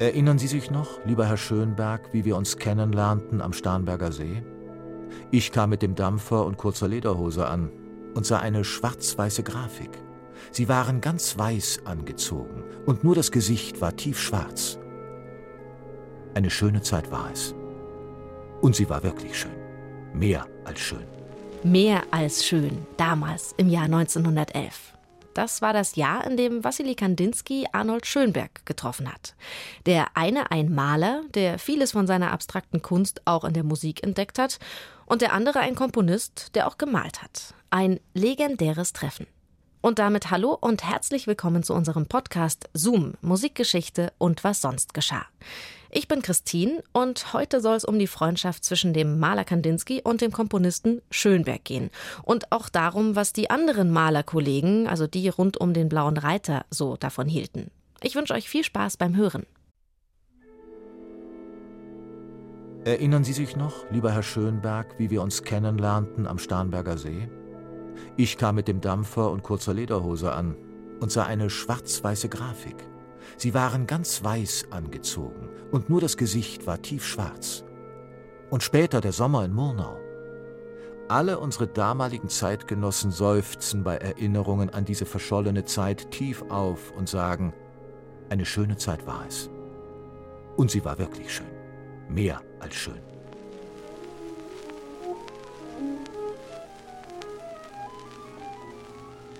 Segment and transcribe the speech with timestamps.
[0.00, 4.42] Erinnern Sie sich noch, lieber Herr Schönberg, wie wir uns kennenlernten am Starnberger See?
[5.30, 7.70] Ich kam mit dem Dampfer und kurzer Lederhose an
[8.14, 9.90] und sah eine schwarz-weiße Grafik.
[10.52, 14.78] Sie waren ganz weiß angezogen und nur das Gesicht war tiefschwarz.
[16.32, 17.54] Eine schöne Zeit war es.
[18.62, 19.52] Und sie war wirklich schön.
[20.14, 21.04] Mehr als schön.
[21.62, 24.94] Mehr als schön, damals im Jahr 1911.
[25.34, 29.34] Das war das Jahr, in dem Wassily Kandinsky Arnold Schönberg getroffen hat.
[29.86, 34.38] Der eine ein Maler, der vieles von seiner abstrakten Kunst auch in der Musik entdeckt
[34.38, 34.58] hat,
[35.06, 37.54] und der andere ein Komponist, der auch gemalt hat.
[37.70, 39.26] Ein legendäres Treffen.
[39.82, 45.24] Und damit hallo und herzlich willkommen zu unserem Podcast Zoom, Musikgeschichte und was sonst geschah.
[45.88, 50.20] Ich bin Christine und heute soll es um die Freundschaft zwischen dem Maler Kandinsky und
[50.20, 51.88] dem Komponisten Schönberg gehen.
[52.22, 56.98] Und auch darum, was die anderen Malerkollegen, also die rund um den Blauen Reiter, so
[56.98, 57.70] davon hielten.
[58.02, 59.46] Ich wünsche euch viel Spaß beim Hören.
[62.84, 67.28] Erinnern Sie sich noch, lieber Herr Schönberg, wie wir uns kennenlernten am Starnberger See?
[68.16, 70.56] Ich kam mit dem Dampfer und kurzer Lederhose an
[71.00, 72.76] und sah eine schwarz-weiße Grafik.
[73.36, 77.64] Sie waren ganz weiß angezogen und nur das Gesicht war tiefschwarz.
[78.50, 79.98] Und später der Sommer in Murnau.
[81.08, 87.52] Alle unsere damaligen Zeitgenossen seufzen bei Erinnerungen an diese verschollene Zeit tief auf und sagen,
[88.28, 89.50] eine schöne Zeit war es.
[90.56, 91.50] Und sie war wirklich schön.
[92.08, 93.00] Mehr als schön.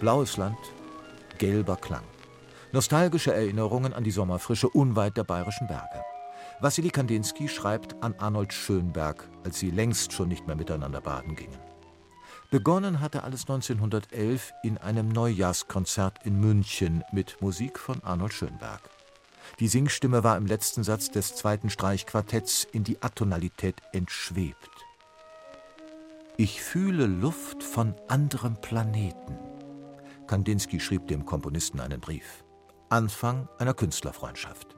[0.00, 0.58] Blaues Land,
[1.38, 2.04] gelber Klang.
[2.70, 6.04] Nostalgische Erinnerungen an die Sommerfrische unweit der bayerischen Berge.
[6.60, 11.58] Wassily Kandinsky schreibt an Arnold Schönberg, als sie längst schon nicht mehr miteinander baden gingen.
[12.52, 18.82] Begonnen hatte alles 1911 in einem Neujahrskonzert in München mit Musik von Arnold Schönberg.
[19.58, 24.70] Die Singstimme war im letzten Satz des zweiten Streichquartetts in die Atonalität entschwebt.
[26.36, 29.47] Ich fühle Luft von anderem Planeten.
[30.28, 32.44] Kandinsky schrieb dem Komponisten einen Brief.
[32.90, 34.76] Anfang einer Künstlerfreundschaft.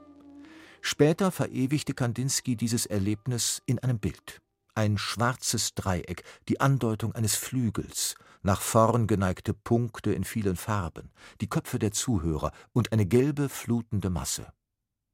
[0.80, 4.40] Später verewigte Kandinsky dieses Erlebnis in einem Bild.
[4.76, 11.10] Ein schwarzes Dreieck, die Andeutung eines Flügels, nach vorn geneigte Punkte in vielen Farben,
[11.40, 14.52] die Köpfe der Zuhörer und eine gelbe, flutende Masse.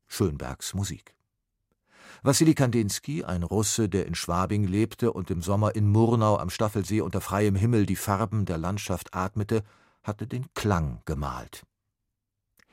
[0.07, 1.17] Schönbergs Musik.
[2.23, 7.01] Wassily Kandinsky, ein Russe, der in Schwabing lebte und im Sommer in Murnau am Staffelsee
[7.01, 9.65] unter freiem Himmel die Farben der Landschaft atmete,
[10.07, 11.65] hatte den Klang gemalt.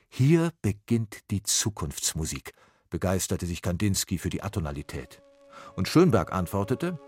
[0.09, 2.53] Hier beginnt die Zukunftsmusik,
[2.89, 5.21] begeisterte sich Kandinsky für die Atonalität.
[5.75, 6.99] Und Schönberg antwortete: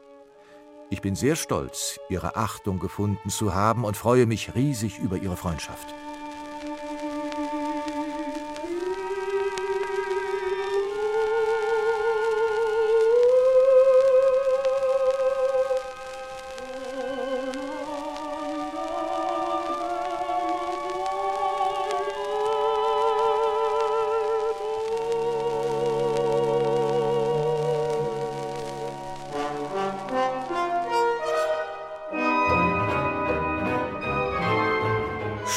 [0.89, 5.37] Ich bin sehr stolz, Ihre Achtung gefunden zu haben und freue mich riesig über Ihre
[5.37, 5.93] Freundschaft.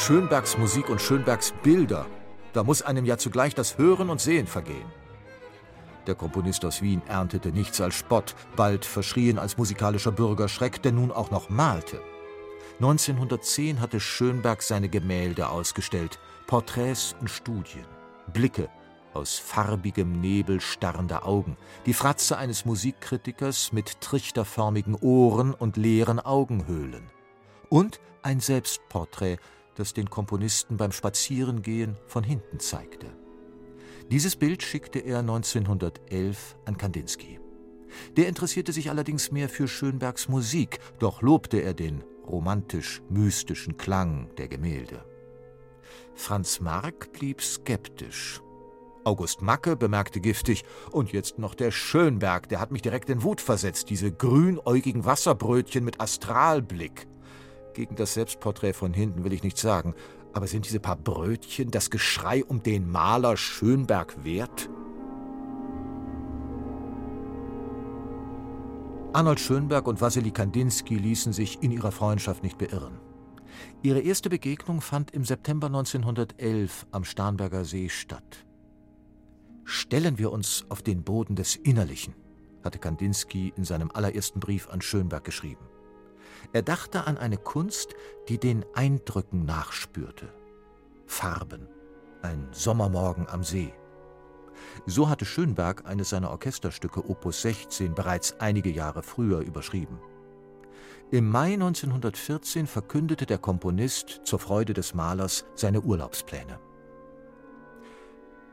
[0.09, 2.07] Schönbergs Musik und Schönbergs Bilder,
[2.53, 4.91] da muss einem ja zugleich das Hören und Sehen vergehen.
[6.07, 11.11] Der Komponist aus Wien erntete nichts als Spott, bald verschrien als musikalischer Bürgerschreck, der nun
[11.11, 12.01] auch noch malte.
[12.79, 17.85] 1910 hatte Schönberg seine Gemälde ausgestellt, Porträts und Studien,
[18.33, 18.67] Blicke
[19.13, 21.55] aus farbigem Nebel starrender Augen,
[21.85, 27.11] die Fratze eines Musikkritikers mit trichterförmigen Ohren und leeren Augenhöhlen.
[27.69, 29.37] Und ein Selbstporträt
[29.75, 33.07] das den Komponisten beim Spazierengehen von hinten zeigte.
[34.11, 37.39] Dieses Bild schickte er 1911 an Kandinsky.
[38.17, 44.47] Der interessierte sich allerdings mehr für Schönbergs Musik, doch lobte er den romantisch-mystischen Klang der
[44.47, 45.03] Gemälde.
[46.13, 48.41] Franz Marc blieb skeptisch.
[49.03, 53.41] August Macke bemerkte giftig, und jetzt noch der Schönberg, der hat mich direkt in Wut
[53.41, 57.07] versetzt, diese grünäugigen Wasserbrötchen mit Astralblick.
[57.79, 59.95] Gegen das Selbstporträt von hinten will ich nichts sagen,
[60.33, 64.69] aber sind diese paar Brötchen das Geschrei um den Maler Schönberg wert?
[69.13, 72.99] Arnold Schönberg und Wassily Kandinsky ließen sich in ihrer Freundschaft nicht beirren.
[73.81, 78.45] Ihre erste Begegnung fand im September 1911 am Starnberger See statt.
[79.63, 82.13] Stellen wir uns auf den Boden des Innerlichen,
[82.61, 85.68] hatte Kandinsky in seinem allerersten Brief an Schönberg geschrieben.
[86.53, 87.93] Er dachte an eine Kunst,
[88.27, 90.29] die den Eindrücken nachspürte.
[91.05, 91.67] Farben,
[92.21, 93.73] ein Sommermorgen am See,
[94.85, 99.99] So hatte Schönberg eines seiner Orchesterstücke Opus 16 bereits einige Jahre früher überschrieben.
[101.11, 106.59] Im Mai 1914 verkündete der Komponist zur Freude des Malers seine Urlaubspläne.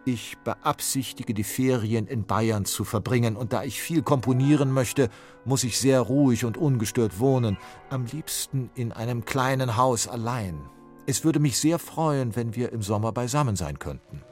[0.09, 5.11] Ich beabsichtige, die Ferien in Bayern zu verbringen, und da ich viel komponieren möchte,
[5.45, 7.59] muss ich sehr ruhig und ungestört wohnen,
[7.91, 10.61] am liebsten in einem kleinen Haus allein.
[11.07, 14.23] Es würde mich sehr freuen, wenn wir im Sommer beisammen sein könnten.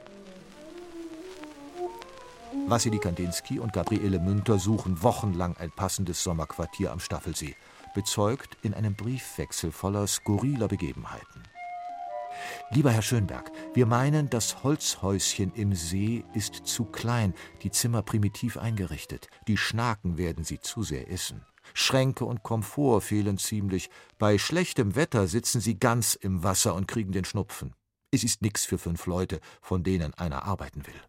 [2.67, 7.53] Wassily Kandinsky und Gabriele Münter suchen wochenlang ein passendes Sommerquartier am Staffelsee,
[7.93, 11.43] bezeugt in einem Briefwechsel voller skurriler Begebenheiten.
[12.71, 17.33] Lieber Herr Schönberg, wir meinen, das Holzhäuschen im See ist zu klein,
[17.63, 19.27] die Zimmer primitiv eingerichtet.
[19.47, 21.45] Die Schnaken werden sie zu sehr essen.
[21.73, 23.89] Schränke und Komfort fehlen ziemlich.
[24.17, 27.73] Bei schlechtem Wetter sitzen sie ganz im Wasser und kriegen den Schnupfen.
[28.11, 31.01] Es ist nix für fünf Leute, von denen einer arbeiten will.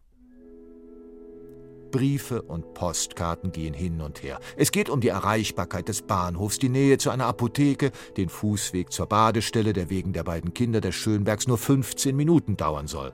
[1.91, 4.39] Briefe und Postkarten gehen hin und her.
[4.55, 9.07] Es geht um die Erreichbarkeit des Bahnhofs, die Nähe zu einer Apotheke, den Fußweg zur
[9.07, 13.13] Badestelle, der wegen der beiden Kinder des Schönbergs nur 15 Minuten dauern soll.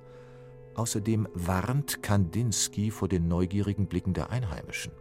[0.76, 4.92] Außerdem warnt Kandinsky vor den neugierigen Blicken der Einheimischen.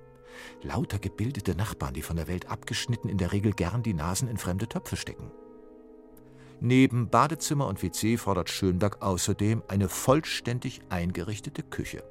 [0.62, 4.36] Lauter gebildete Nachbarn, die von der Welt abgeschnitten in der Regel gern die Nasen in
[4.36, 5.30] fremde Töpfe stecken.
[6.60, 12.04] Neben Badezimmer und WC fordert Schönberg außerdem eine vollständig eingerichtete Küche.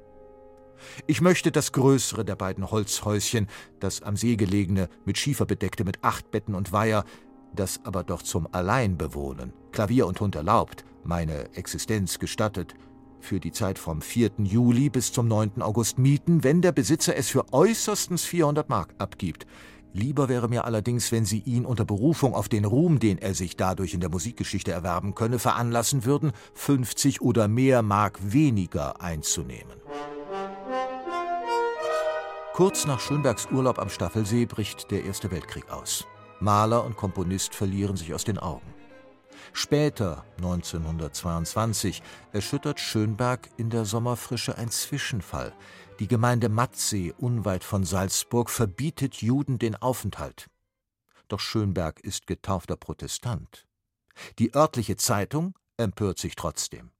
[1.06, 3.48] Ich möchte das größere der beiden Holzhäuschen,
[3.80, 7.04] das am See gelegene, mit Schiefer bedeckte, mit acht Betten und Weiher,
[7.54, 12.74] das aber doch zum Alleinbewohnen, Klavier und Hund erlaubt, meine Existenz gestattet,
[13.20, 14.32] für die Zeit vom 4.
[14.38, 15.62] Juli bis zum 9.
[15.62, 19.46] August mieten, wenn der Besitzer es für äußerstens 400 Mark abgibt.
[19.94, 23.56] Lieber wäre mir allerdings, wenn Sie ihn unter Berufung auf den Ruhm, den er sich
[23.56, 29.76] dadurch in der Musikgeschichte erwerben könne, veranlassen würden, 50 oder mehr Mark weniger einzunehmen.
[32.54, 36.04] Kurz nach Schönbergs Urlaub am Staffelsee bricht der Erste Weltkrieg aus.
[36.38, 38.74] Maler und Komponist verlieren sich aus den Augen.
[39.54, 45.54] Später, 1922, erschüttert Schönberg in der Sommerfrische ein Zwischenfall.
[45.98, 50.50] Die Gemeinde Matzee, unweit von Salzburg, verbietet Juden den Aufenthalt.
[51.28, 53.66] Doch Schönberg ist getaufter Protestant.
[54.38, 56.90] Die örtliche Zeitung empört sich trotzdem.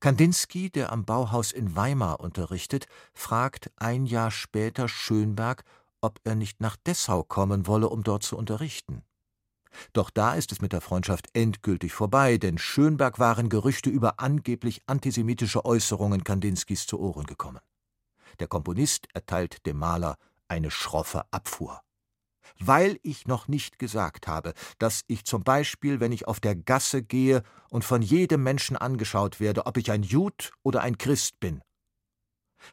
[0.00, 5.64] Kandinsky, der am Bauhaus in Weimar unterrichtet, fragt ein Jahr später Schönberg,
[6.00, 9.02] ob er nicht nach Dessau kommen wolle, um dort zu unterrichten.
[9.92, 14.82] Doch da ist es mit der Freundschaft endgültig vorbei, denn Schönberg waren Gerüchte über angeblich
[14.86, 17.60] antisemitische Äußerungen Kandinskys zu Ohren gekommen.
[18.38, 20.16] Der Komponist erteilt dem Maler
[20.48, 21.82] eine schroffe Abfuhr
[22.58, 27.02] weil ich noch nicht gesagt habe, dass ich zum Beispiel, wenn ich auf der Gasse
[27.02, 31.62] gehe und von jedem Menschen angeschaut werde, ob ich ein Jud oder ein Christ bin.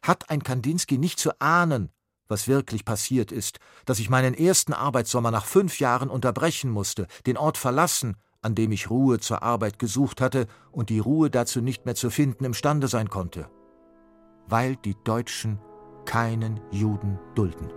[0.02, 1.90] Hat ein Kandinsky nicht zu ahnen,
[2.28, 7.36] was wirklich passiert ist, dass ich meinen ersten Arbeitssommer nach fünf Jahren unterbrechen musste, den
[7.36, 11.84] Ort verlassen, an dem ich Ruhe zur Arbeit gesucht hatte und die Ruhe dazu nicht
[11.84, 13.50] mehr zu finden imstande sein konnte,
[14.46, 15.58] weil die Deutschen
[16.04, 17.70] keinen Juden dulden.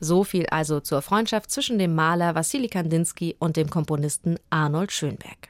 [0.00, 5.48] So viel also zur Freundschaft zwischen dem Maler Wassili Kandinsky und dem Komponisten Arnold Schönberg.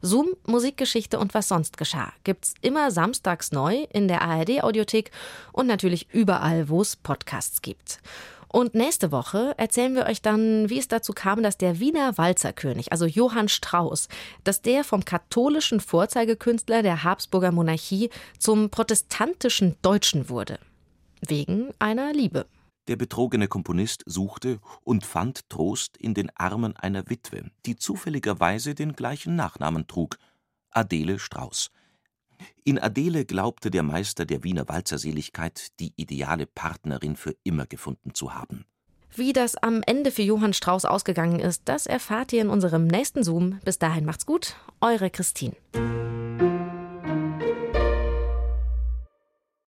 [0.00, 5.10] Zoom, Musikgeschichte und was sonst geschah gibt's immer samstags neu in der ARD Audiothek
[5.52, 8.00] und natürlich überall, wo es Podcasts gibt.
[8.48, 12.92] Und nächste Woche erzählen wir euch dann, wie es dazu kam, dass der Wiener Walzerkönig,
[12.92, 14.08] also Johann Strauss,
[14.44, 20.58] dass der vom katholischen Vorzeigekünstler der Habsburger Monarchie zum protestantischen Deutschen wurde.
[21.20, 22.46] Wegen einer Liebe.
[22.88, 28.92] Der betrogene Komponist suchte und fand Trost in den Armen einer Witwe, die zufälligerweise den
[28.92, 30.18] gleichen Nachnamen trug:
[30.70, 31.70] Adele Strauß.
[32.64, 38.34] In Adele glaubte der Meister der Wiener Walzerseligkeit die ideale Partnerin für immer gefunden zu
[38.34, 38.66] haben.
[39.14, 43.24] Wie das am Ende für Johann Strauß ausgegangen ist, das erfahrt ihr in unserem nächsten
[43.24, 43.60] Zoom.
[43.64, 45.56] Bis dahin macht's gut, eure Christine.